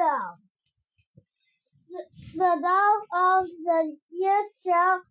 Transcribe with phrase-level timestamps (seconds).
[0.00, 0.38] of.
[1.88, 2.02] The,
[2.34, 5.02] the dog of the year show on,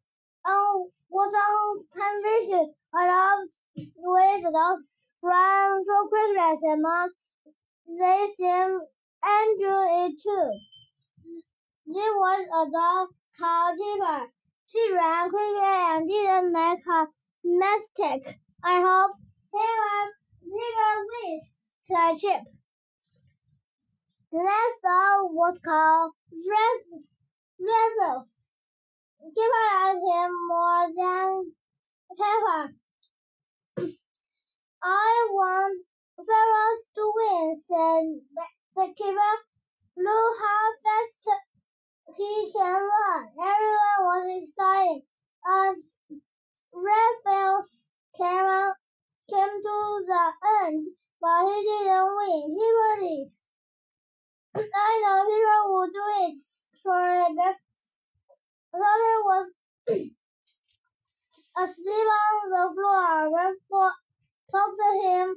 [0.45, 2.73] oh, was on television.
[2.93, 7.09] Loved the the dogs ran so quickly, said Mom.
[7.87, 8.81] They seemed
[9.23, 10.51] enjoy it too.
[11.85, 14.31] There was a dog called Pepper.
[14.67, 17.07] She ran quickly and didn't make a
[17.43, 18.39] mistake.
[18.63, 19.11] I hope
[19.53, 22.58] Pepper's Pepper wins, said Chip.
[24.31, 27.07] Dog was called Raffles.
[29.19, 31.55] Pepper liked him more than
[32.15, 32.75] Pepper.
[34.83, 35.85] I want
[36.17, 38.21] Ferris to win, said
[38.77, 39.37] Pepper.
[39.97, 41.27] Look how fast
[42.15, 43.29] he can run.
[43.33, 45.01] Everyone was excited
[45.47, 45.89] as
[46.71, 48.73] Raphael's came,
[49.27, 50.85] came to the end,
[51.19, 52.57] but he didn't win.
[52.59, 53.38] He did.
[54.75, 56.37] I know people will do it,
[56.81, 57.55] shortly
[58.73, 59.51] Robin was
[61.57, 63.31] asleep on the floor.
[63.31, 63.93] Raphael
[64.51, 65.35] talked to him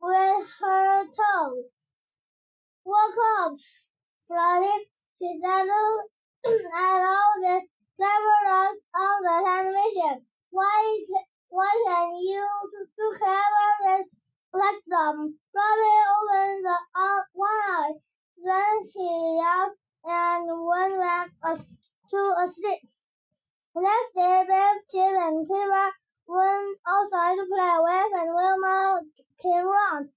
[0.00, 1.64] with her tongue.
[2.84, 3.54] Wake up,
[4.28, 4.86] Fluffy,
[5.18, 7.64] she said, at all this
[7.96, 10.26] clever dogs on the television.
[10.50, 11.04] Why,
[11.48, 14.04] why can you do clever
[14.52, 15.38] like them?
[15.52, 17.92] Fluffy opened the, uh, one eye.
[18.76, 21.56] He yapped and went back to
[22.46, 22.80] sleep.
[23.74, 25.90] Next day, Biff, Chip, and Kira
[26.26, 29.00] went outside to play with, and Wilma
[29.40, 30.10] came round.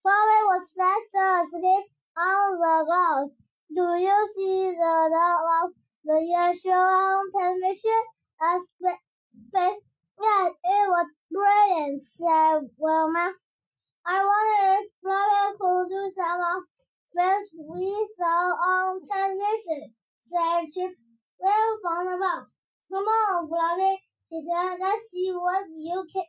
[0.00, 1.84] Florrie was fast asleep
[2.16, 3.36] on the grass.
[3.74, 8.02] Do you see the dog of the year show on television?
[8.40, 9.76] asked Biff.
[10.22, 13.34] Yes, it was brilliant, said Wilma.
[14.04, 16.64] I wonder if Florrie could do some of
[17.14, 20.96] this we saw on television, said Chip.
[21.38, 22.46] We'll find out.
[22.90, 24.78] Come on, Florrie, she said.
[24.80, 26.24] Let's see what you can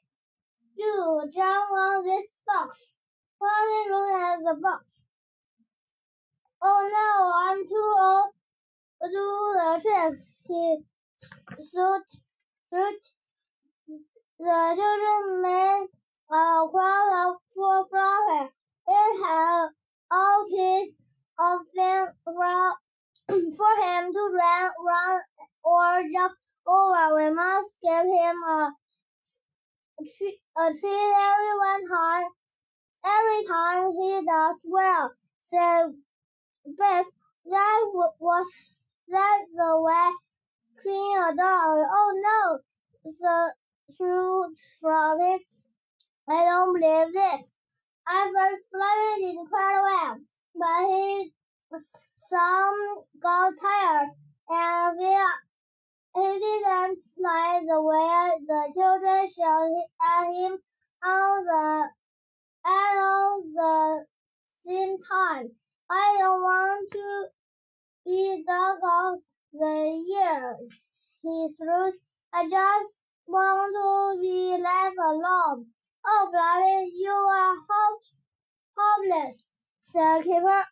[0.78, 1.32] do.
[1.34, 2.96] Jump on this box.
[3.40, 5.04] Florrie looked at the box.
[6.62, 8.32] Oh no, I'm too old
[9.02, 10.42] to do the tricks.
[10.48, 10.78] He
[11.58, 12.06] shoot,
[12.70, 13.02] shoot.
[14.40, 15.88] The children made
[16.34, 18.50] a crowd for Florrie.
[18.88, 19.68] It had
[20.12, 20.98] all kids
[21.40, 22.74] of them for,
[23.30, 25.22] for him to run, run
[25.64, 26.34] or jump
[26.66, 27.16] over.
[27.16, 28.72] We must give him a
[30.00, 32.28] a treat every one time.
[33.06, 35.94] Every time he does well, said
[36.66, 37.06] Beth.
[37.46, 38.72] That was
[39.10, 40.12] that the way
[40.82, 41.78] treating a dog.
[41.94, 42.60] Oh no,
[43.04, 43.54] the
[43.96, 45.42] truth from it.
[46.30, 47.56] I don't believe this.
[48.08, 50.20] First, Fluffy did quite well,
[50.56, 51.34] but he
[52.16, 54.10] some got tired
[54.50, 55.02] and
[56.16, 60.58] he didn't like the way the children shouted at him
[61.04, 61.90] on the
[62.66, 64.06] at all the
[64.48, 65.52] same time.
[65.90, 67.28] I don't want to
[68.06, 69.20] be dog of
[69.54, 70.58] the year,
[71.22, 71.92] he threw.
[72.34, 75.68] I just want to be left alone.
[76.06, 78.02] Oh, Fluffy, you are hope,
[78.78, 80.66] hopeless, said Kipper.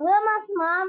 [0.00, 0.88] Wilma's mom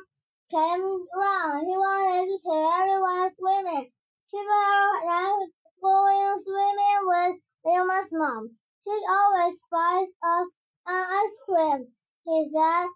[0.49, 1.67] came round.
[1.67, 3.91] He wanted to tell everyone swimming.
[4.31, 8.55] Kipper then going swimming with Wilma's mom.
[8.85, 10.47] She always buys us
[10.87, 11.87] an ice cream,
[12.25, 12.87] he said.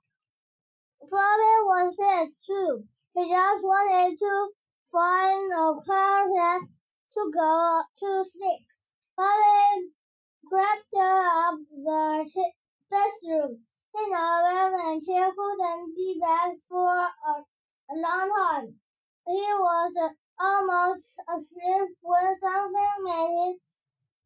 [1.10, 2.88] Fluffy was pissed too.
[3.16, 4.50] He just wanted to
[4.94, 6.70] find a quiet place
[7.16, 8.66] to go to sleep.
[9.16, 9.92] Fluffy
[10.54, 12.44] crept up the
[12.92, 13.58] bathroom.
[13.96, 17.34] He knew and Chip couldn't be back for a,
[17.90, 18.76] a long time.
[19.26, 20.10] He was uh,
[20.40, 23.56] almost asleep when something made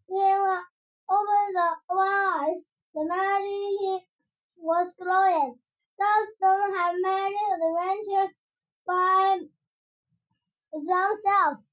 [0.09, 0.59] him uh,
[1.09, 2.61] open the eyes.
[2.93, 3.99] The melody he
[4.57, 5.55] was blowing.
[5.97, 8.35] Dogs don't have many adventures
[8.85, 9.39] by
[10.73, 11.71] themselves.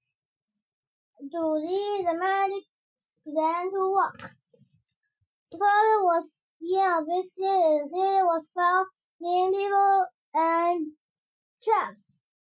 [1.29, 2.65] Do these magic
[3.25, 4.44] began to walk?
[5.57, 7.25] Florrie was in a big.
[7.25, 8.87] The city was filled
[9.21, 10.93] with people and
[11.63, 11.97] traffic.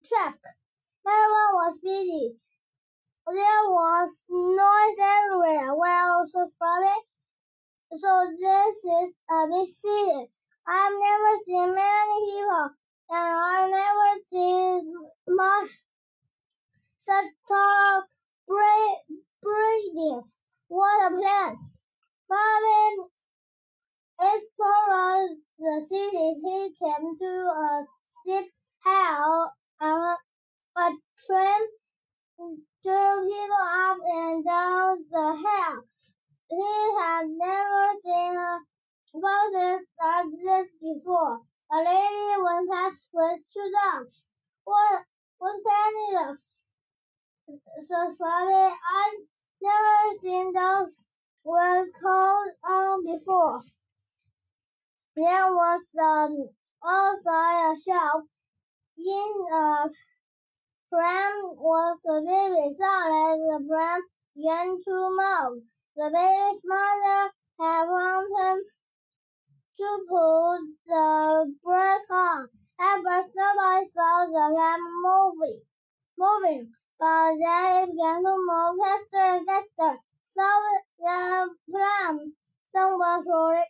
[0.06, 0.56] traffic.
[1.06, 2.36] Everyone was busy.
[3.28, 5.76] There was noise everywhere.
[5.76, 7.04] Well, so Florrie.
[7.94, 10.32] So this is a big city.
[10.66, 12.70] I've never seen many people,
[13.10, 14.94] and I've never seen
[15.28, 15.70] much
[16.98, 18.04] such tall
[19.44, 20.40] buildings.
[20.70, 21.73] What a place!
[22.34, 23.12] Robin
[24.20, 28.52] explored the city He came to a steep
[28.84, 30.18] hill and
[30.76, 30.90] a
[31.28, 31.68] train
[32.82, 35.84] drew people up and down the hill.
[36.50, 38.60] He had never seen a
[39.14, 41.40] horses like this before.
[41.72, 44.26] A lady went past with two dogs.
[44.64, 45.04] What,
[45.38, 46.64] what funny dogs?
[47.82, 48.76] said Fluffy.
[48.98, 49.20] I've
[49.62, 51.06] never seen dogs
[51.46, 53.62] with cold on before.
[55.16, 56.50] There was um,
[56.82, 58.24] also a shop
[58.98, 59.90] in a
[60.90, 62.72] pram was a baby.
[62.72, 64.02] Suddenly the pram
[64.36, 65.64] began to move.
[65.96, 68.64] The baby's mother had wanted
[69.78, 72.48] to pull the brake on.
[72.80, 75.62] At first nobody saw the pram moving,
[76.18, 80.00] moving, but then it began to move faster and faster.
[80.26, 80.42] So
[81.00, 83.66] the pram somewhat shorted.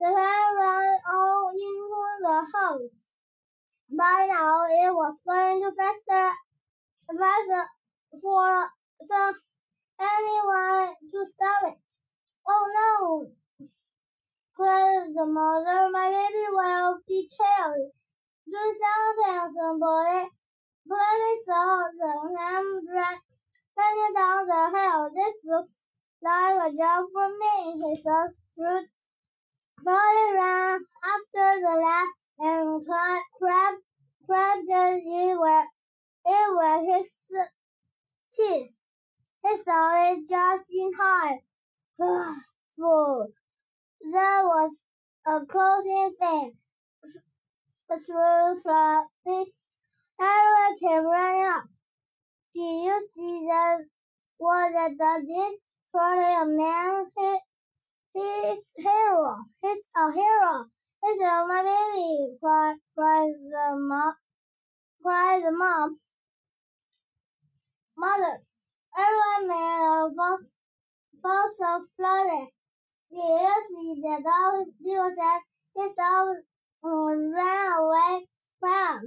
[0.00, 2.90] The pram ran all into the house.
[3.90, 6.30] By now it was going to faster,
[7.18, 7.66] faster
[8.20, 8.70] for
[9.02, 9.34] some
[10.00, 11.78] anyone to stop it.
[12.48, 13.68] Oh no!
[14.56, 15.90] cried the mother.
[15.90, 17.90] My baby will be killed.
[18.46, 20.30] Do something, somebody.
[20.88, 22.80] Fluffy saw the lamb
[23.76, 25.10] running down the hill.
[25.14, 25.76] This looks
[26.22, 28.88] like a job for me, he said.
[29.82, 32.06] Fluffy ran after the lamb
[32.38, 33.82] and grabbed,
[34.26, 35.66] grabbed it with,
[36.26, 37.12] it with his
[38.34, 38.72] teeth.
[39.44, 41.38] He saw it just in time.
[42.76, 43.28] Fool.
[44.00, 44.82] There was
[45.26, 46.52] a closing thing
[47.88, 49.52] through Fluffy.
[50.20, 51.75] Everyone came running up.
[52.56, 53.80] Did you see that?
[54.38, 55.58] What that did?
[55.92, 57.04] Probably a man.
[58.14, 59.36] He, he's hero.
[59.60, 60.64] He's a hero.
[61.02, 62.38] He's uh, my baby.
[62.40, 64.14] Cried, cried the mom.
[65.02, 65.98] Cried the mom.
[67.98, 68.40] Mother.
[68.96, 70.54] Everyone made a fuss,
[71.20, 72.54] fuss of Fluffy.
[73.10, 74.66] Did you see the dog?
[74.82, 75.40] People said
[75.76, 76.36] his dog
[76.84, 78.26] um, ran away
[78.60, 79.02] from.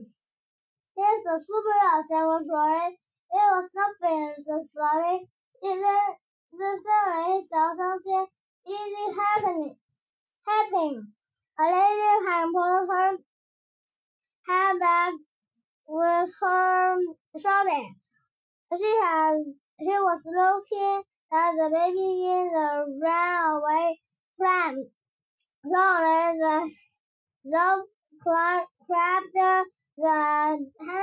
[0.96, 3.00] He's a super dog, said Florrie.
[3.32, 5.28] It was nothing, said Florrie.
[5.62, 6.16] It then
[6.52, 8.28] the suddenly saw something
[8.68, 9.78] easy happening.
[10.48, 11.14] Happening.
[11.60, 13.18] A lady had pulled her
[14.48, 15.14] head back
[15.88, 16.98] with her
[17.40, 17.96] shopping.
[18.78, 19.38] She had
[19.82, 24.00] she was looking at the baby in the runaway
[24.38, 24.92] pram.
[25.64, 26.74] Suddenly
[27.46, 27.86] the
[28.20, 29.66] grabbed the
[30.00, 30.99] handbag and ran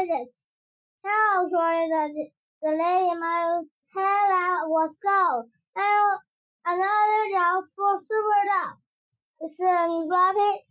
[0.00, 2.30] How sorry the,
[2.62, 3.62] the lady my
[3.94, 5.50] handbag was gone.
[5.76, 6.18] And
[6.64, 8.78] another job for Super Dog.
[9.46, 10.64] Soon Fluffy